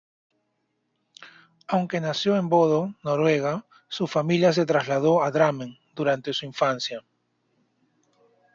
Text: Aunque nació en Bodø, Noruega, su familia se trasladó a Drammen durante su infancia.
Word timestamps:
Aunque 1.67 2.01
nació 2.01 2.35
en 2.35 2.49
Bodø, 2.49 2.91
Noruega, 3.03 3.67
su 3.87 4.07
familia 4.07 4.51
se 4.51 4.65
trasladó 4.65 5.21
a 5.21 5.29
Drammen 5.29 5.77
durante 5.93 6.33
su 6.33 6.47
infancia. 6.47 7.03